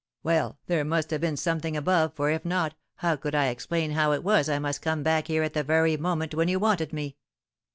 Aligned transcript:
Well, 0.23 0.57
there 0.65 0.83
must 0.83 1.11
have 1.11 1.21
been 1.21 1.37
something 1.37 1.77
above, 1.77 2.15
for 2.15 2.31
if 2.31 2.43
not, 2.43 2.73
how 2.95 3.15
could 3.15 3.35
I 3.35 3.49
explain 3.49 3.91
how 3.91 4.13
it 4.13 4.23
was 4.23 4.49
I 4.49 4.57
must 4.57 4.81
come 4.81 5.03
back 5.03 5.27
here 5.27 5.43
at 5.43 5.53
the 5.53 5.61
very 5.63 5.95
moment 5.95 6.33
when 6.33 6.47
you 6.47 6.57
wanted 6.57 6.91
me? 6.91 7.17